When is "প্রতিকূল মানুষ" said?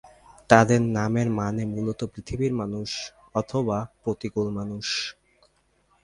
4.03-4.85